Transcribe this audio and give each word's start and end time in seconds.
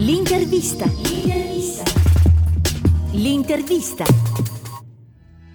L'intervista. 0.00 0.84
L'intervista. 0.84 1.82
L'intervista. 3.14 4.04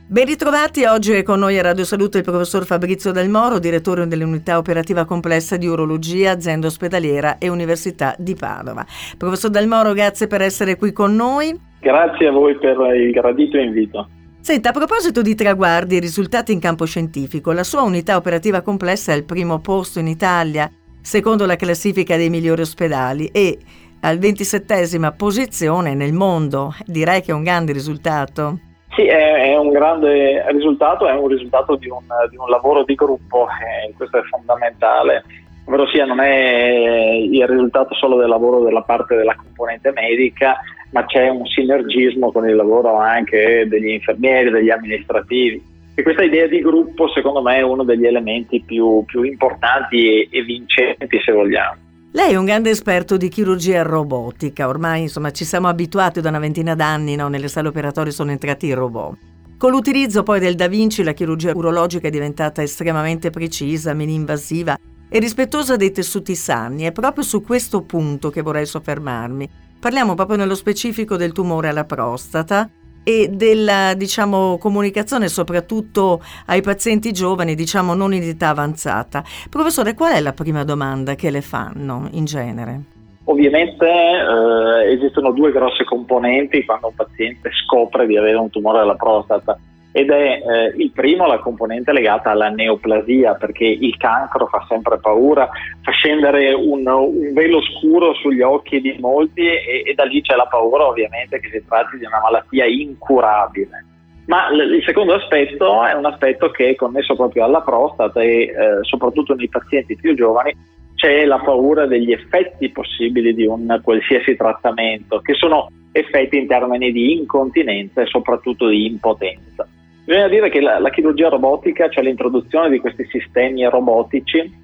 Ben 0.06 0.26
ritrovati, 0.26 0.84
oggi 0.84 1.14
è 1.14 1.24
con 1.24 1.40
noi 1.40 1.58
a 1.58 1.62
Radio 1.62 1.86
Salute 1.86 2.18
il 2.18 2.26
professor 2.26 2.66
Fabrizio 2.66 3.14
Del 3.14 3.30
Moro, 3.30 3.58
direttore 3.58 4.06
dell'unità 4.06 4.58
operativa 4.58 5.06
complessa 5.06 5.56
di 5.56 5.66
urologia, 5.66 6.32
azienda 6.32 6.68
ospedaliera 6.68 7.38
e 7.38 7.48
Università 7.48 8.16
di 8.18 8.36
Padova. 8.36 8.86
Professor 9.18 9.50
Del 9.50 9.66
Moro, 9.66 9.94
grazie 9.94 10.28
per 10.28 10.42
essere 10.42 10.76
qui 10.76 10.92
con 10.92 11.16
noi. 11.16 11.58
Grazie 11.80 12.28
a 12.28 12.32
voi 12.32 12.60
per 12.60 12.76
il 12.98 13.12
gradito 13.12 13.58
invito. 13.58 14.10
Senta, 14.42 14.70
a 14.70 14.74
proposito 14.74 15.22
di 15.22 15.36
traguardi 15.36 15.96
e 15.96 16.00
risultati 16.02 16.52
in 16.52 16.60
campo 16.60 16.84
scientifico, 16.84 17.54
la 17.54 17.64
sua 17.64 17.84
unità 17.84 18.18
operativa 18.18 18.60
complessa 18.60 19.14
è 19.14 19.16
al 19.16 19.24
primo 19.24 19.60
posto 19.62 20.00
in 20.00 20.08
Italia, 20.08 20.70
secondo 21.02 21.46
la 21.46 21.56
classifica 21.56 22.18
dei 22.18 22.30
migliori 22.30 22.62
ospedali 22.62 23.28
e 23.28 23.58
al 24.04 24.18
27 24.18 25.14
posizione 25.18 25.96
nel 25.96 26.14
mondo. 26.14 26.74
Direi 26.86 27.22
che 27.22 27.32
è 27.32 27.34
un 27.34 27.44
grande 27.44 27.72
risultato. 27.72 28.60
Sì, 28.96 29.06
è, 29.06 29.52
è, 29.52 29.58
un 29.58 29.72
grande 29.72 30.46
risultato, 30.52 31.08
è 31.08 31.14
un 31.14 31.28
risultato 31.28 31.76
di 31.76 31.90
un, 31.90 32.04
di 32.30 32.38
un 32.38 32.48
lavoro 32.48 32.84
di 32.84 32.94
gruppo, 32.94 33.48
eh, 33.48 33.92
questo 33.98 34.20
è 34.20 34.22
fondamentale, 34.30 35.24
ovvero 35.66 35.88
sia 35.88 36.06
non 36.06 36.20
è 36.20 37.14
il 37.20 37.48
risultato 37.48 37.96
solo 37.96 38.18
del 38.18 38.30
lavoro 38.30 38.64
della 38.64 38.84
parte 38.84 39.16
della 39.16 39.36
componente 39.36 39.92
medica, 39.94 40.60
ma 40.92 41.06
c'è 41.06 41.28
un 41.28 41.44
sinergismo 41.48 42.32
con 42.32 42.48
il 42.48 42.56
lavoro 42.56 42.98
anche 42.98 43.66
degli 43.68 43.90
infermieri, 43.90 44.52
degli 44.52 44.70
amministrativi. 44.70 45.72
E 45.96 46.04
questa 46.04 46.24
idea 46.24 46.46
di 46.46 46.60
gruppo 46.60 47.08
secondo 47.10 47.42
me 47.42 47.58
è 47.58 47.62
uno 47.62 47.84
degli 47.84 48.06
elementi 48.06 48.62
più, 48.62 49.04
più 49.06 49.24
importanti 49.24 50.22
e, 50.22 50.28
e 50.30 50.44
vincenti 50.44 51.20
se 51.20 51.32
vogliamo. 51.32 51.93
Lei 52.16 52.34
è 52.34 52.36
un 52.36 52.46
grande 52.46 52.70
esperto 52.70 53.18
di 53.18 53.28
chirurgia 53.28 53.82
robotica, 53.82 54.68
ormai 54.68 55.02
insomma 55.02 55.32
ci 55.32 55.44
siamo 55.46 55.68
abituati 55.68 56.22
da 56.22 56.30
una 56.30 56.38
ventina 56.38 56.76
d'anni, 56.76 57.16
no? 57.16 57.28
nelle 57.28 57.48
sale 57.48 57.70
operatorie 57.70 58.12
sono 58.12 58.30
entrati 58.30 58.68
i 58.68 58.74
robot. 58.74 59.18
Con 59.58 59.72
l'utilizzo 59.72 60.22
poi 60.22 60.40
del 60.40 60.54
Da 60.54 60.68
Vinci 60.68 61.02
la 61.02 61.14
chirurgia 61.14 61.54
urologica 61.56 62.08
è 62.08 62.12
diventata 62.12 62.62
estremamente 62.62 63.32
precisa, 63.32 63.96
mini-invasiva 63.96 64.78
e 65.10 65.18
rispettosa 65.18 65.76
dei 65.76 65.92
tessuti 65.92 66.36
sani. 66.36 66.84
È 66.84 66.92
proprio 66.92 67.24
su 67.24 67.42
questo 67.42 67.82
punto 67.82 68.30
che 68.30 68.44
vorrei 68.44 68.68
soffermarmi. 68.68 69.50
Parliamo 69.80 70.14
proprio 70.14 70.38
nello 70.38 70.54
specifico 70.54 71.18
del 71.18 71.32
tumore 71.32 71.70
alla 71.70 71.86
prostata 71.86 72.70
e 73.04 73.30
della 73.30 73.94
diciamo, 73.96 74.58
comunicazione 74.58 75.28
soprattutto 75.28 76.22
ai 76.48 76.62
pazienti 76.62 77.12
giovani, 77.12 77.56
diciamo 77.56 77.94
non 77.94 78.14
in 78.14 78.24
età 78.24 78.50
avanzata. 78.50 79.24
Professore, 79.50 79.94
qual 79.94 80.14
è 80.14 80.20
la 80.20 80.34
prima 80.34 80.64
domanda 80.64 81.16
che 81.16 81.30
le 81.30 81.42
fanno 81.42 82.08
in 82.12 82.26
genere? 82.26 82.82
Ovviamente 83.26 83.86
eh, 83.86 84.92
esistono 84.94 85.32
due 85.32 85.52
grosse 85.52 85.86
componenti 85.86 86.66
quando 86.66 86.88
un 86.88 86.96
paziente 86.96 87.50
scopre 87.66 88.06
di 88.06 88.18
avere 88.18 88.38
un 88.38 88.50
tumore 88.50 88.80
alla 88.80 88.96
prostata 88.96 89.58
ed 89.96 90.10
è 90.10 90.42
eh, 90.42 90.74
il 90.78 90.92
primo 90.92 91.28
la 91.28 91.38
componente 91.38 91.94
legata 91.94 92.32
alla 92.32 92.50
neoplasia 92.50 93.36
perché 93.36 93.64
il 93.64 93.96
cancro 93.98 94.48
fa 94.48 94.66
sempre 94.68 94.98
paura, 94.98 95.48
fa 95.82 95.92
scendere 95.92 96.52
un, 96.52 96.86
un 96.88 97.32
velo 97.34 97.62
scuro 97.62 98.16
sugli 98.16 98.42
occhi 98.42 98.82
di 98.82 98.98
molti 99.00 99.46
e, 99.46 99.84
e, 99.86 99.94
da 99.94 100.04
lì 100.04 100.20
c'è 100.22 100.36
la 100.36 100.48
paura 100.48 100.88
ovviamente 100.88 101.40
che 101.40 101.50
si 101.50 101.64
tratti 101.68 102.00
di 102.00 102.06
una 102.06 102.20
malattia 102.22 102.66
incurabile. 102.66 103.86
Ma 104.26 104.50
il 104.50 104.82
secondo 104.84 105.14
aspetto 105.14 105.86
è 105.86 105.94
un 105.94 106.06
aspetto 106.06 106.50
che 106.50 106.70
è 106.70 106.76
connesso 106.76 107.16
proprio 107.16 107.44
alla 107.44 107.62
prostata 107.62 108.20
e 108.22 108.44
eh, 108.44 108.54
soprattutto 108.82 109.36
nei 109.36 109.50
pazienti 109.50 109.96
più 109.96 110.16
giovani 110.16 110.56
c'è 110.96 111.26
la 111.26 111.40
paura 111.40 111.86
degli 111.86 112.14
effetti 112.14 112.70
possibili 112.70 113.36
di 113.36 113.46
un 113.46 113.80
qualsiasi 113.84 114.36
trattamento, 114.36 115.20
che 115.20 115.34
sono 115.34 115.68
effetti 115.92 116.38
in 116.38 116.48
termini 116.48 116.92
di 116.92 117.18
incontinenza 117.18 118.02
e 118.02 118.06
soprattutto 118.08 118.70
di 118.70 118.86
impotenza. 118.86 119.68
Bisogna 120.06 120.28
dire 120.28 120.50
che 120.50 120.60
la, 120.60 120.80
la 120.80 120.90
chirurgia 120.90 121.30
robotica, 121.30 121.90
cioè 121.90 122.04
l'introduzione 122.04 122.70
di 122.70 122.80
questi 122.80 123.06
sistemi 123.10 123.64
robotici, 123.70 124.62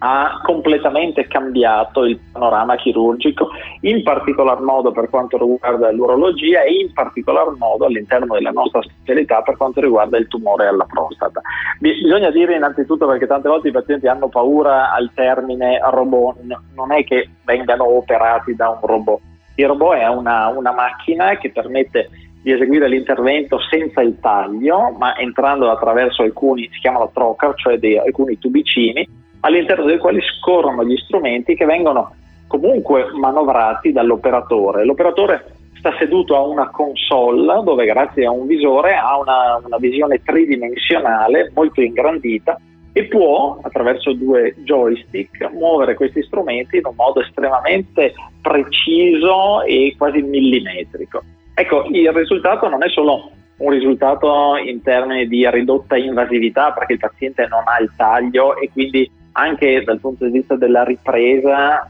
ha 0.00 0.40
completamente 0.44 1.26
cambiato 1.26 2.04
il 2.04 2.18
panorama 2.32 2.76
chirurgico, 2.76 3.50
in 3.80 4.02
particolar 4.02 4.60
modo 4.60 4.92
per 4.92 5.08
quanto 5.08 5.38
riguarda 5.38 5.90
l'urologia 5.90 6.62
e 6.62 6.80
in 6.82 6.92
particolar 6.92 7.50
modo 7.56 7.86
all'interno 7.86 8.34
della 8.34 8.50
nostra 8.50 8.80
specialità 8.82 9.42
per 9.42 9.56
quanto 9.56 9.80
riguarda 9.80 10.18
il 10.18 10.28
tumore 10.28 10.66
alla 10.66 10.84
prostata. 10.84 11.40
Bisogna 11.80 12.30
dire 12.30 12.54
innanzitutto 12.54 13.06
perché 13.06 13.26
tante 13.26 13.48
volte 13.48 13.68
i 13.68 13.72
pazienti 13.72 14.06
hanno 14.06 14.28
paura 14.28 14.92
al 14.92 15.10
termine 15.14 15.80
robot, 15.90 16.36
non 16.74 16.92
è 16.92 17.02
che 17.04 17.28
vengano 17.44 17.96
operati 17.96 18.54
da 18.54 18.68
un 18.68 18.78
robot. 18.80 19.20
Il 19.56 19.66
robot 19.66 19.96
è 19.96 20.06
una, 20.06 20.46
una 20.48 20.72
macchina 20.72 21.36
che 21.36 21.50
permette 21.50 22.08
di 22.42 22.52
eseguire 22.52 22.88
l'intervento 22.88 23.58
senza 23.60 24.00
il 24.00 24.18
taglio, 24.20 24.94
ma 24.96 25.16
entrando 25.16 25.70
attraverso 25.70 26.22
alcuni, 26.22 26.68
si 26.72 26.78
chiamano 26.80 27.10
trocar, 27.12 27.54
cioè 27.56 27.78
dei, 27.78 27.98
alcuni 27.98 28.38
tubicini, 28.38 29.06
all'interno 29.40 29.84
dei 29.84 29.98
quali 29.98 30.20
scorrono 30.20 30.84
gli 30.84 30.96
strumenti 30.96 31.54
che 31.54 31.64
vengono 31.64 32.14
comunque 32.46 33.10
manovrati 33.12 33.92
dall'operatore. 33.92 34.84
L'operatore 34.84 35.44
sta 35.78 35.94
seduto 35.98 36.36
a 36.36 36.40
una 36.40 36.70
console 36.70 37.62
dove 37.62 37.84
grazie 37.84 38.26
a 38.26 38.30
un 38.30 38.46
visore 38.46 38.94
ha 38.94 39.18
una, 39.18 39.60
una 39.64 39.76
visione 39.78 40.20
tridimensionale 40.22 41.52
molto 41.54 41.80
ingrandita 41.80 42.58
e 42.92 43.04
può 43.04 43.60
attraverso 43.62 44.12
due 44.12 44.54
joystick 44.64 45.50
muovere 45.52 45.94
questi 45.94 46.22
strumenti 46.22 46.78
in 46.78 46.86
un 46.86 46.94
modo 46.96 47.20
estremamente 47.20 48.12
preciso 48.42 49.62
e 49.62 49.94
quasi 49.96 50.20
millimetrico. 50.20 51.22
Ecco, 51.58 51.86
il 51.90 52.12
risultato 52.12 52.68
non 52.68 52.84
è 52.84 52.88
solo 52.88 53.32
un 53.56 53.70
risultato 53.70 54.54
in 54.64 54.80
termini 54.80 55.26
di 55.26 55.44
ridotta 55.50 55.96
invasività 55.96 56.70
perché 56.70 56.92
il 56.92 57.00
paziente 57.00 57.48
non 57.48 57.64
ha 57.66 57.82
il 57.82 57.90
taglio 57.96 58.56
e 58.56 58.70
quindi 58.70 59.10
anche 59.32 59.82
dal 59.82 59.98
punto 59.98 60.26
di 60.26 60.30
vista 60.30 60.54
della 60.54 60.84
ripresa 60.84 61.82
eh, 61.82 61.88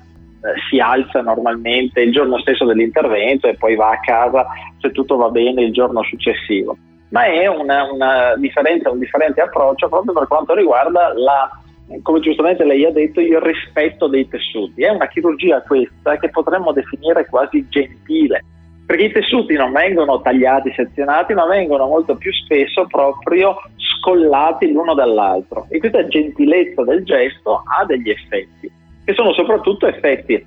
si 0.71 0.79
alza 0.79 1.21
normalmente 1.21 2.01
il 2.01 2.13
giorno 2.13 2.39
stesso 2.39 2.65
dell'intervento 2.65 3.47
e 3.47 3.57
poi 3.57 3.77
va 3.77 3.91
a 3.91 4.01
casa 4.01 4.47
se 4.79 4.91
tutto 4.91 5.17
va 5.17 5.29
bene 5.29 5.65
il 5.65 5.73
giorno 5.75 6.03
successivo. 6.03 6.75
Ma 7.11 7.27
è 7.27 7.47
una, 7.47 7.93
una 7.93 8.37
differenza, 8.37 8.91
un 8.91 9.01
differente 9.01 9.43
approccio 9.43 9.91
proprio 9.91 10.15
per 10.15 10.29
quanto 10.29 10.55
riguarda 10.55 11.13
la, 11.15 11.51
come 12.01 12.21
giustamente 12.21 12.65
lei 12.65 12.87
ha 12.87 12.91
detto, 12.91 13.21
il 13.21 13.39
rispetto 13.39 14.07
dei 14.07 14.27
tessuti. 14.27 14.83
È 14.83 14.89
una 14.89 15.09
chirurgia 15.09 15.61
questa 15.61 16.17
che 16.17 16.31
potremmo 16.31 16.73
definire 16.73 17.27
quasi 17.27 17.67
gentile 17.69 18.43
perché 18.89 19.05
i 19.05 19.13
tessuti 19.13 19.53
non 19.53 19.71
vengono 19.73 20.23
tagliati, 20.23 20.73
sezionati, 20.75 21.35
ma 21.35 21.45
vengono 21.45 21.87
molto 21.87 22.17
più 22.17 22.33
spesso 22.33 22.87
proprio 22.87 23.61
scollati 23.77 24.73
l'uno 24.73 24.95
dall'altro. 24.95 25.67
E 25.69 25.79
questa 25.79 26.09
gentilezza 26.09 26.85
del 26.85 27.05
gesto 27.05 27.65
ha 27.67 27.85
degli 27.85 28.09
effetti, 28.09 28.73
che 29.05 29.13
sono 29.13 29.35
soprattutto 29.35 29.87
effetti 29.87 30.43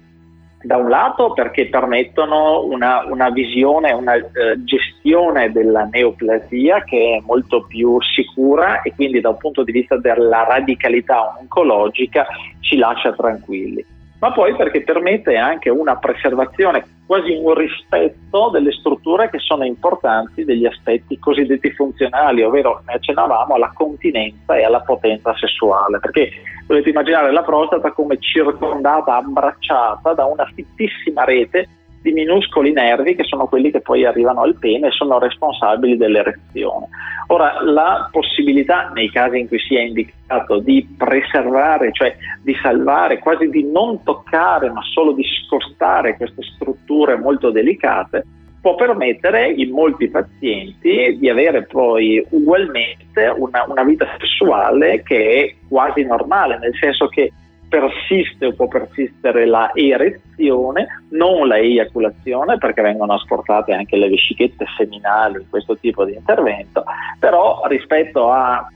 da 0.63 0.77
un 0.77 0.89
lato 0.89 1.33
perché 1.33 1.67
permettono 1.67 2.63
una, 2.63 3.03
una 3.05 3.29
visione, 3.29 3.91
una 3.91 4.15
eh, 4.15 4.23
gestione 4.63 5.51
della 5.51 5.87
neoplasia 5.91 6.83
che 6.83 7.19
è 7.19 7.23
molto 7.23 7.67
più 7.67 8.01
sicura 8.01 8.81
e 8.81 8.91
quindi 8.95 9.21
da 9.21 9.29
un 9.29 9.37
punto 9.37 9.63
di 9.63 9.71
vista 9.71 9.97
della 9.97 10.45
radicalità 10.45 11.35
oncologica 11.39 12.25
ci 12.59 12.77
lascia 12.77 13.13
tranquilli 13.13 13.90
ma 14.21 14.31
poi 14.31 14.55
perché 14.55 14.83
permette 14.83 15.35
anche 15.35 15.71
una 15.71 15.97
preservazione, 15.97 16.99
quasi 17.07 17.31
un 17.33 17.55
rispetto 17.55 18.49
delle 18.51 18.71
strutture 18.71 19.31
che 19.31 19.39
sono 19.39 19.65
importanti, 19.65 20.45
degli 20.45 20.65
aspetti 20.65 21.17
cosiddetti 21.17 21.71
funzionali, 21.71 22.43
ovvero 22.43 22.83
ne 22.85 22.93
accennavamo 22.93 23.55
alla 23.55 23.71
continenza 23.73 24.55
e 24.55 24.63
alla 24.63 24.81
potenza 24.81 25.35
sessuale, 25.35 25.97
perché 25.99 26.29
dovete 26.67 26.89
immaginare 26.89 27.31
la 27.31 27.41
prostata 27.41 27.91
come 27.93 28.19
circondata, 28.19 29.15
abbracciata 29.15 30.13
da 30.13 30.25
una 30.25 30.45
fittissima 30.53 31.23
rete 31.23 31.67
di 32.01 32.11
minuscoli 32.11 32.71
nervi 32.71 33.15
che 33.15 33.23
sono 33.23 33.45
quelli 33.45 33.71
che 33.71 33.81
poi 33.81 34.05
arrivano 34.05 34.41
al 34.41 34.57
pene 34.57 34.87
e 34.87 34.91
sono 34.91 35.19
responsabili 35.19 35.97
dell'erezione. 35.97 36.87
Ora, 37.27 37.61
la 37.63 38.09
possibilità, 38.11 38.91
nei 38.93 39.09
casi 39.09 39.39
in 39.39 39.47
cui 39.47 39.59
sia 39.59 39.81
indicato, 39.81 40.59
di 40.59 40.85
preservare, 40.97 41.91
cioè 41.93 42.15
di 42.43 42.55
salvare, 42.61 43.19
quasi 43.19 43.47
di 43.49 43.69
non 43.71 44.03
toccare, 44.03 44.69
ma 44.69 44.81
solo 44.93 45.13
di 45.13 45.23
scostare 45.45 46.17
queste 46.17 46.41
strutture 46.55 47.17
molto 47.17 47.51
delicate, 47.51 48.25
può 48.59 48.75
permettere 48.75 49.51
in 49.51 49.71
molti 49.71 50.07
pazienti 50.07 51.17
di 51.17 51.29
avere 51.29 51.63
poi 51.63 52.23
ugualmente 52.29 53.33
una, 53.35 53.65
una 53.67 53.83
vita 53.83 54.07
sessuale 54.19 55.01
che 55.03 55.43
è 55.43 55.55
quasi 55.67 56.03
normale, 56.03 56.59
nel 56.59 56.75
senso 56.79 57.07
che 57.07 57.31
persiste 57.71 58.47
o 58.47 58.53
può 58.53 58.67
persistere 58.67 59.45
la 59.45 59.71
erezione, 59.73 61.03
non 61.11 61.47
la 61.47 61.57
eiaculazione 61.57 62.57
perché 62.57 62.81
vengono 62.81 63.13
asportate 63.13 63.71
anche 63.71 63.95
le 63.95 64.09
vescichette 64.09 64.65
seminali 64.75 65.37
in 65.37 65.49
questo 65.49 65.77
tipo 65.77 66.03
di 66.03 66.13
intervento, 66.13 66.83
però 67.17 67.61
rispetto 67.67 68.29
a 68.29 68.69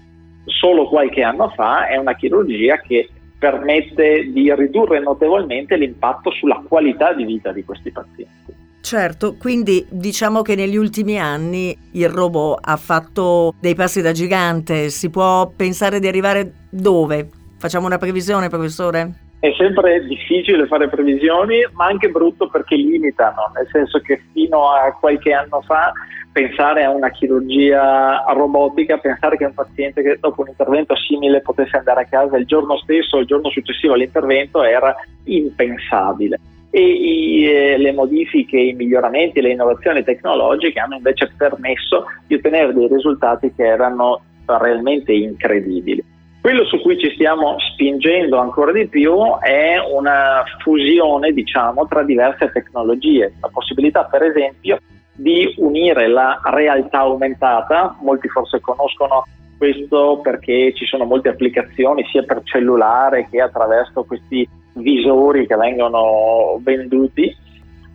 solo 0.45 0.87
qualche 0.87 1.23
anno 1.23 1.49
fa 1.49 1.87
è 1.87 1.97
una 1.97 2.15
chirurgia 2.15 2.77
che 2.77 3.09
permette 3.37 4.31
di 4.31 4.53
ridurre 4.55 5.01
notevolmente 5.01 5.75
l'impatto 5.75 6.31
sulla 6.31 6.63
qualità 6.65 7.13
di 7.13 7.25
vita 7.25 7.51
di 7.51 7.65
questi 7.65 7.91
pazienti. 7.91 8.53
Certo, 8.79 9.35
quindi 9.35 9.85
diciamo 9.89 10.41
che 10.41 10.55
negli 10.55 10.77
ultimi 10.77 11.19
anni 11.19 11.77
il 11.93 12.07
robot 12.07 12.59
ha 12.61 12.77
fatto 12.77 13.55
dei 13.59 13.75
passi 13.75 14.01
da 14.01 14.13
gigante, 14.13 14.89
si 14.89 15.09
può 15.09 15.51
pensare 15.53 15.99
di 15.99 16.07
arrivare 16.07 16.53
dove? 16.69 17.27
Facciamo 17.65 17.87
una 17.87 17.97
previsione, 17.97 18.47
professore? 18.47 19.11
È 19.39 19.51
sempre 19.57 20.05
difficile 20.05 20.67
fare 20.67 20.87
previsioni, 20.87 21.65
ma 21.73 21.85
anche 21.85 22.09
brutto 22.09 22.47
perché 22.47 22.75
limitano, 22.75 23.51
nel 23.55 23.67
senso 23.71 24.01
che 24.01 24.21
fino 24.33 24.69
a 24.69 24.91
qualche 24.91 25.33
anno 25.33 25.61
fa 25.61 25.91
pensare 26.31 26.83
a 26.83 26.91
una 26.91 27.09
chirurgia 27.09 28.23
robotica, 28.35 28.99
pensare 28.99 29.35
che 29.35 29.45
un 29.45 29.55
paziente 29.55 30.03
che 30.03 30.19
dopo 30.19 30.41
un 30.41 30.49
intervento 30.49 30.95
simile 30.95 31.41
potesse 31.41 31.75
andare 31.75 32.01
a 32.01 32.05
casa 32.05 32.37
il 32.37 32.45
giorno 32.45 32.77
stesso 32.77 33.15
o 33.15 33.21
il 33.21 33.25
giorno 33.25 33.49
successivo 33.49 33.93
all'intervento 33.93 34.61
era 34.61 34.95
impensabile. 35.23 36.39
E 36.69 36.81
i, 36.81 37.47
eh, 37.47 37.77
le 37.79 37.93
modifiche, 37.93 38.59
i 38.59 38.73
miglioramenti, 38.73 39.41
le 39.41 39.53
innovazioni 39.53 40.03
tecnologiche 40.03 40.79
hanno 40.79 40.97
invece 40.97 41.33
permesso 41.35 42.05
di 42.27 42.35
ottenere 42.35 42.75
dei 42.75 42.87
risultati 42.87 43.51
che 43.55 43.65
erano 43.65 44.21
realmente 44.45 45.13
incredibili. 45.13 46.13
Quello 46.45 46.63
su 46.65 46.79
cui 46.79 46.95
ci 46.99 47.09
stiamo 47.15 47.55
spingendo 47.57 48.37
ancora 48.37 48.71
di 48.71 48.87
più 48.87 49.15
è 49.39 49.77
una 49.79 50.43
fusione, 50.61 51.31
diciamo, 51.31 51.87
tra 51.87 52.03
diverse 52.03 52.51
tecnologie. 52.51 53.33
La 53.41 53.49
possibilità, 53.51 54.03
per 54.03 54.21
esempio, 54.21 54.79
di 55.15 55.55
unire 55.57 56.07
la 56.07 56.39
realtà 56.43 56.99
aumentata, 56.99 57.97
molti 57.99 58.27
forse 58.27 58.59
conoscono 58.59 59.23
questo 59.57 60.19
perché 60.21 60.71
ci 60.75 60.85
sono 60.85 61.05
molte 61.05 61.29
applicazioni 61.29 62.05
sia 62.11 62.21
per 62.21 62.41
cellulare 62.43 63.27
che 63.31 63.41
attraverso 63.41 64.03
questi 64.03 64.47
visori 64.73 65.47
che 65.47 65.55
vengono 65.55 66.59
venduti 66.61 67.35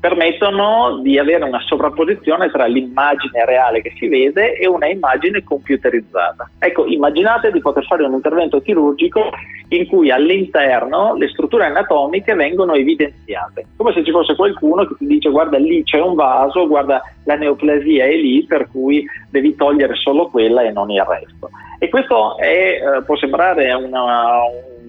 permettono 0.00 0.98
di 1.02 1.18
avere 1.18 1.44
una 1.44 1.60
sovrapposizione 1.60 2.50
tra 2.50 2.64
l'immagine 2.64 3.44
reale 3.44 3.82
che 3.82 3.92
si 3.96 4.08
vede 4.08 4.54
e 4.54 4.66
una 4.66 4.88
immagine 4.88 5.44
computerizzata. 5.44 6.50
Ecco, 6.58 6.86
immaginate 6.86 7.52
di 7.52 7.60
poter 7.60 7.84
fare 7.84 8.04
un 8.04 8.14
intervento 8.14 8.60
chirurgico 8.60 9.30
in 9.68 9.86
cui 9.86 10.10
all'interno 10.10 11.14
le 11.14 11.28
strutture 11.28 11.66
anatomiche 11.66 12.34
vengono 12.34 12.72
evidenziate, 12.74 13.66
come 13.76 13.92
se 13.92 14.02
ci 14.02 14.10
fosse 14.10 14.34
qualcuno 14.34 14.84
che 14.86 14.94
ti 14.98 15.06
dice 15.06 15.30
guarda 15.30 15.58
lì 15.58 15.84
c'è 15.84 16.00
un 16.00 16.14
vaso, 16.14 16.66
guarda 16.66 17.00
la 17.24 17.36
neoplasia 17.36 18.06
è 18.06 18.14
lì, 18.14 18.44
per 18.44 18.68
cui 18.70 19.04
devi 19.30 19.54
togliere 19.54 19.94
solo 19.94 20.26
quella 20.26 20.62
e 20.62 20.72
non 20.72 20.90
il 20.90 21.04
resto. 21.04 21.50
E 21.78 21.88
questo 21.88 22.36
è, 22.38 22.80
eh, 22.82 23.02
può 23.04 23.16
sembrare 23.16 23.72
una, 23.72 24.40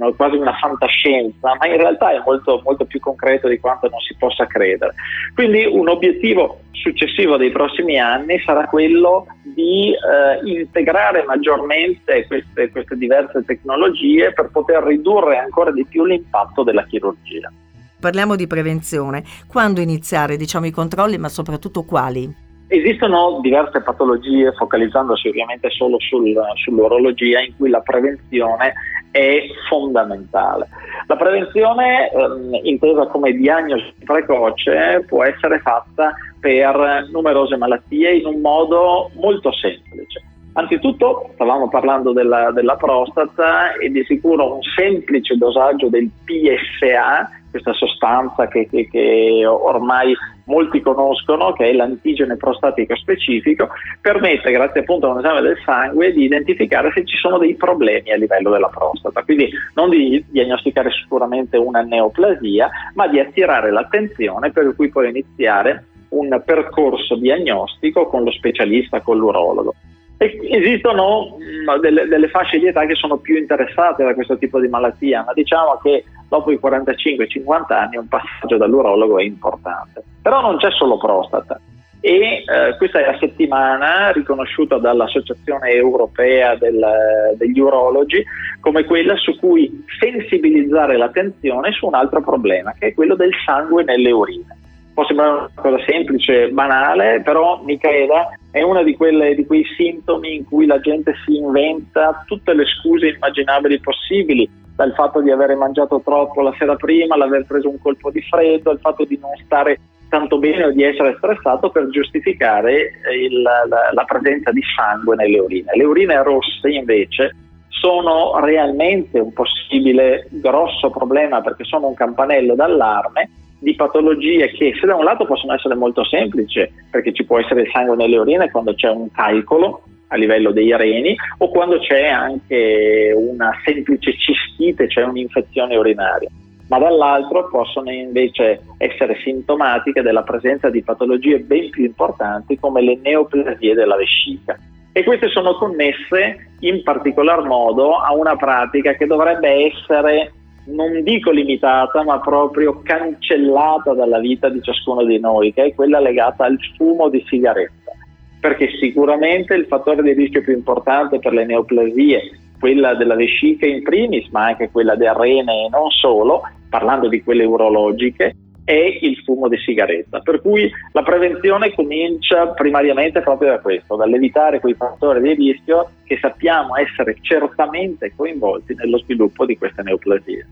una, 0.01 0.15
quasi 0.15 0.35
una 0.35 0.53
fantascienza, 0.53 1.55
ma 1.59 1.67
in 1.67 1.77
realtà 1.77 2.11
è 2.11 2.21
molto, 2.25 2.61
molto 2.63 2.85
più 2.85 2.99
concreto 2.99 3.47
di 3.47 3.59
quanto 3.59 3.87
non 3.89 3.99
si 3.99 4.15
possa 4.17 4.45
credere. 4.47 4.93
Quindi 5.33 5.65
un 5.65 5.87
obiettivo 5.89 6.61
successivo 6.71 7.37
dei 7.37 7.51
prossimi 7.51 7.99
anni 7.99 8.39
sarà 8.39 8.65
quello 8.65 9.27
di 9.43 9.91
eh, 9.91 10.49
integrare 10.49 11.23
maggiormente 11.25 12.25
queste, 12.25 12.71
queste 12.71 12.97
diverse 12.97 13.43
tecnologie 13.45 14.33
per 14.33 14.49
poter 14.51 14.83
ridurre 14.83 15.37
ancora 15.37 15.71
di 15.71 15.85
più 15.85 16.05
l'impatto 16.05 16.63
della 16.63 16.85
chirurgia. 16.85 17.51
Parliamo 17.99 18.35
di 18.35 18.47
prevenzione. 18.47 19.23
Quando 19.47 19.79
iniziare 19.79 20.35
diciamo, 20.35 20.65
i 20.65 20.71
controlli, 20.71 21.19
ma 21.19 21.29
soprattutto 21.29 21.83
quali? 21.83 22.49
Esistono 22.67 23.39
diverse 23.41 23.81
patologie, 23.81 24.53
focalizzandosi 24.53 25.27
ovviamente 25.27 25.69
solo 25.69 25.99
sul, 25.99 26.33
sull'orologia, 26.55 27.41
in 27.41 27.53
cui 27.57 27.69
la 27.69 27.81
prevenzione 27.81 28.73
è 29.11 29.43
fondamentale. 29.69 30.67
La 31.07 31.15
prevenzione, 31.15 32.09
ehm, 32.09 32.59
intesa 32.63 33.05
come 33.07 33.33
diagnosi 33.33 33.93
precoce, 34.03 35.03
può 35.07 35.23
essere 35.23 35.59
fatta 35.59 36.13
per 36.39 37.07
numerose 37.11 37.57
malattie 37.57 38.15
in 38.15 38.25
un 38.25 38.41
modo 38.41 39.11
molto 39.15 39.51
semplice. 39.51 40.23
Anzitutto 40.53 41.29
stavamo 41.35 41.69
parlando 41.69 42.11
della, 42.11 42.51
della, 42.51 42.75
prostata 42.75 43.73
e 43.75 43.89
di 43.89 44.03
sicuro 44.03 44.55
un 44.55 44.61
semplice 44.75 45.37
dosaggio 45.37 45.87
del 45.87 46.09
PSA, 46.25 47.29
questa 47.51 47.73
sostanza 47.73 48.47
che, 48.47 48.67
che, 48.67 48.87
che, 48.89 49.45
ormai 49.45 50.15
molti 50.45 50.81
conoscono, 50.81 51.53
che 51.53 51.69
è 51.69 51.73
l'antigene 51.73 52.37
prostatico 52.37 52.95
specifico, 52.95 53.69
permette, 54.01 54.51
grazie 54.51 54.81
appunto 54.81 55.07
a 55.07 55.11
un 55.11 55.19
esame 55.19 55.41
del 55.41 55.59
sangue, 55.63 56.11
di 56.13 56.23
identificare 56.23 56.91
se 56.93 57.05
ci 57.05 57.17
sono 57.17 57.37
dei 57.37 57.55
problemi 57.55 58.11
a 58.11 58.17
livello 58.17 58.49
della 58.49 58.69
prostata. 58.69 59.23
Quindi 59.23 59.49
non 59.75 59.89
di 59.89 60.23
diagnosticare 60.29 60.89
sicuramente 60.91 61.57
una 61.57 61.81
neoplasia, 61.81 62.69
ma 62.95 63.07
di 63.07 63.19
attirare 63.19 63.71
l'attenzione 63.71 64.51
per 64.51 64.73
cui 64.75 64.89
poi 64.89 65.09
iniziare 65.09 65.85
un 66.09 66.41
percorso 66.43 67.15
diagnostico 67.15 68.07
con 68.07 68.23
lo 68.23 68.31
specialista, 68.31 69.01
con 69.01 69.17
l'urologo. 69.17 69.75
Esistono 70.17 71.37
mm, 71.37 71.79
delle, 71.79 72.05
delle, 72.05 72.27
fasce 72.27 72.59
di 72.59 72.67
età 72.67 72.85
che 72.85 72.93
sono 72.93 73.17
più 73.17 73.37
interessate 73.37 74.03
da 74.03 74.13
questo 74.13 74.37
tipo 74.37 74.59
di 74.59 74.67
malattia, 74.67 75.23
ma 75.25 75.33
diciamo 75.33 75.79
che 75.81 76.03
dopo 76.31 76.49
i 76.49 76.59
45-50 76.63 77.73
anni 77.73 77.97
un 77.97 78.07
passaggio 78.07 78.55
dall'urologo 78.55 79.19
è 79.19 79.23
importante. 79.23 80.01
Però 80.21 80.39
non 80.39 80.55
c'è 80.59 80.71
solo 80.71 80.97
prostata 80.97 81.59
e 81.99 82.43
eh, 82.47 82.77
questa 82.77 82.99
è 82.99 83.05
la 83.05 83.17
settimana 83.19 84.11
riconosciuta 84.11 84.77
dall'Associazione 84.77 85.71
Europea 85.71 86.55
del, 86.55 87.35
degli 87.37 87.59
Urologi 87.59 88.23
come 88.61 88.85
quella 88.85 89.15
su 89.17 89.37
cui 89.37 89.83
sensibilizzare 89.99 90.95
l'attenzione 90.95 91.73
su 91.73 91.85
un 91.85 91.95
altro 91.95 92.21
problema, 92.21 92.73
che 92.79 92.87
è 92.87 92.93
quello 92.93 93.15
del 93.15 93.31
sangue 93.45 93.83
nelle 93.83 94.11
urine 94.11 94.57
può 94.93 95.05
sembrare 95.05 95.31
una 95.31 95.49
cosa 95.55 95.83
semplice, 95.85 96.49
banale, 96.49 97.21
però 97.23 97.61
Michaela 97.63 98.29
è 98.51 98.61
uno 98.61 98.83
di, 98.83 98.97
di, 99.35 99.45
quei 99.45 99.63
sintomi 99.77 100.35
in 100.35 100.45
cui 100.45 100.65
la 100.65 100.79
gente 100.79 101.13
si 101.25 101.37
inventa 101.37 102.23
tutte 102.25 102.53
le 102.53 102.65
scuse 102.65 103.07
immaginabili 103.07 103.79
possibili, 103.79 104.49
dal 104.75 104.93
fatto 104.93 105.21
di 105.21 105.31
aver 105.31 105.55
mangiato 105.55 106.01
troppo 106.03 106.41
la 106.41 106.53
sera 106.57 106.75
prima, 106.75 107.15
l'aver 107.15 107.45
preso 107.45 107.69
un 107.69 107.79
colpo 107.79 108.11
di 108.11 108.21
freddo, 108.21 108.71
il 108.71 108.79
fatto 108.79 109.05
di 109.05 109.17
non 109.21 109.31
stare 109.45 109.79
tanto 110.09 110.37
bene 110.37 110.65
o 110.65 110.71
di 110.71 110.83
essere 110.83 111.15
stressato 111.17 111.69
per 111.69 111.87
giustificare 111.89 112.91
il, 113.15 113.41
la, 113.41 113.91
la 113.93 114.03
presenza 114.03 114.51
di 114.51 114.61
sangue 114.75 115.15
nelle 115.15 115.39
urine. 115.39 115.71
Le 115.73 115.85
urine 115.85 116.21
rosse 116.21 116.69
invece 116.69 117.35
sono 117.69 118.37
realmente 118.43 119.19
un 119.19 119.31
possibile 119.31 120.27
grosso 120.29 120.89
problema 120.89 121.41
perché 121.41 121.63
sono 121.63 121.87
un 121.87 121.93
campanello 121.93 122.53
d'allarme 122.53 123.29
di 123.61 123.75
patologie 123.75 124.49
che 124.51 124.73
se 124.79 124.87
da 124.87 124.95
un 124.95 125.03
lato 125.03 125.25
possono 125.25 125.53
essere 125.53 125.75
molto 125.75 126.03
semplici, 126.03 126.67
perché 126.89 127.13
ci 127.13 127.23
può 127.23 127.39
essere 127.39 127.61
il 127.61 127.69
sangue 127.71 127.95
nelle 127.95 128.17
urine 128.17 128.49
quando 128.49 128.73
c'è 128.73 128.89
un 128.89 129.11
calcolo 129.11 129.83
a 130.07 130.15
livello 130.15 130.51
dei 130.51 130.75
reni 130.75 131.15
o 131.37 131.49
quando 131.49 131.79
c'è 131.79 132.07
anche 132.07 133.13
una 133.15 133.51
semplice 133.63 134.17
cistite, 134.17 134.89
cioè 134.89 135.03
un'infezione 135.03 135.75
urinaria, 135.75 136.27
ma 136.69 136.79
dall'altro 136.79 137.49
possono 137.49 137.91
invece 137.91 138.61
essere 138.79 139.15
sintomatiche 139.23 140.01
della 140.01 140.23
presenza 140.23 140.71
di 140.71 140.81
patologie 140.81 141.39
ben 141.39 141.69
più 141.69 141.85
importanti 141.85 142.57
come 142.57 142.81
le 142.81 142.97
neoplasie 143.01 143.75
della 143.75 143.95
vescica. 143.95 144.57
E 144.91 145.03
queste 145.03 145.29
sono 145.29 145.53
connesse 145.53 146.49
in 146.61 146.81
particolar 146.81 147.43
modo 147.43 147.95
a 147.95 148.11
una 148.13 148.35
pratica 148.35 148.95
che 148.95 149.05
dovrebbe 149.05 149.71
essere 149.71 150.33
non 150.71 151.03
dico 151.03 151.31
limitata, 151.31 152.03
ma 152.03 152.19
proprio 152.19 152.81
cancellata 152.83 153.93
dalla 153.93 154.19
vita 154.19 154.49
di 154.49 154.61
ciascuno 154.61 155.03
di 155.03 155.19
noi, 155.19 155.53
che 155.53 155.65
è 155.65 155.75
quella 155.75 155.99
legata 155.99 156.45
al 156.45 156.57
fumo 156.75 157.09
di 157.09 157.23
sigaretta. 157.27 157.91
Perché 158.39 158.69
sicuramente 158.79 159.53
il 159.53 159.65
fattore 159.67 160.01
di 160.01 160.13
rischio 160.13 160.41
più 160.41 160.53
importante 160.53 161.19
per 161.19 161.33
le 161.33 161.45
neoplasie, 161.45 162.21
quella 162.59 162.95
della 162.95 163.15
vescica 163.15 163.65
in 163.65 163.83
primis, 163.83 164.27
ma 164.29 164.45
anche 164.45 164.69
quella 164.71 164.95
del 164.95 165.13
rene 165.13 165.65
e 165.65 165.69
non 165.69 165.89
solo, 165.89 166.41
parlando 166.69 167.07
di 167.07 167.21
quelle 167.21 167.43
urologiche, 167.43 168.35
è 168.71 168.99
il 169.01 169.17
fumo 169.25 169.49
di 169.49 169.57
sigaretta. 169.57 170.19
Per 170.19 170.41
cui 170.41 170.71
la 170.93 171.03
prevenzione 171.03 171.73
comincia 171.73 172.47
primariamente 172.47 173.19
proprio 173.19 173.49
da 173.49 173.59
questo, 173.59 173.97
dall'evitare 173.97 174.61
quei 174.61 174.75
fattori 174.75 175.21
di 175.21 175.33
rischio 175.33 175.89
che 176.05 176.17
sappiamo 176.21 176.77
essere 176.77 177.17
certamente 177.21 178.13
coinvolti 178.15 178.73
nello 178.75 178.97
sviluppo 178.99 179.45
di 179.45 179.57
queste 179.57 179.81
neoplasie. 179.83 180.47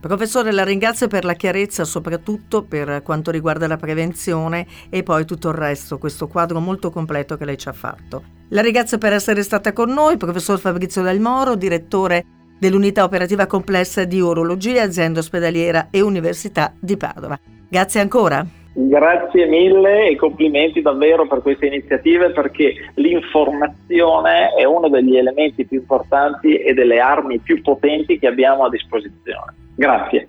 Professore, 0.00 0.50
la 0.50 0.64
ringrazio 0.64 1.06
per 1.08 1.24
la 1.24 1.34
chiarezza, 1.34 1.84
soprattutto 1.84 2.64
per 2.64 3.02
quanto 3.04 3.30
riguarda 3.30 3.68
la 3.68 3.76
prevenzione 3.76 4.66
e 4.88 5.02
poi 5.02 5.24
tutto 5.24 5.50
il 5.50 5.54
resto, 5.54 5.98
questo 5.98 6.26
quadro 6.26 6.58
molto 6.58 6.90
completo 6.90 7.36
che 7.36 7.44
lei 7.44 7.58
ci 7.58 7.68
ha 7.68 7.72
fatto. 7.72 8.22
La 8.48 8.62
ringrazio 8.62 8.98
per 8.98 9.12
essere 9.12 9.42
stata 9.42 9.72
con 9.72 9.90
noi, 9.90 10.16
professor 10.16 10.58
Fabrizio 10.58 11.02
Del 11.02 11.20
Moro, 11.20 11.54
direttore 11.54 12.24
dell'unità 12.58 13.04
operativa 13.04 13.46
complessa 13.46 14.04
di 14.04 14.20
urologia, 14.20 14.82
azienda 14.82 15.20
ospedaliera 15.20 15.88
e 15.90 16.00
Università 16.00 16.72
di 16.80 16.96
Padova. 16.96 17.38
Grazie 17.70 18.00
ancora. 18.00 18.44
Grazie 18.72 19.46
mille 19.46 20.08
e 20.08 20.16
complimenti 20.16 20.82
davvero 20.82 21.26
per 21.28 21.40
queste 21.40 21.66
iniziative 21.66 22.30
perché 22.30 22.74
l'informazione 22.94 24.54
è 24.56 24.64
uno 24.64 24.88
degli 24.88 25.16
elementi 25.16 25.64
più 25.64 25.78
importanti 25.78 26.56
e 26.56 26.74
delle 26.74 26.98
armi 26.98 27.38
più 27.38 27.62
potenti 27.62 28.18
che 28.18 28.26
abbiamo 28.26 28.64
a 28.64 28.68
disposizione. 28.68 29.54
Grazie. 29.76 30.28